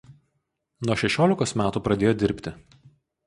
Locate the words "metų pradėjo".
1.63-2.15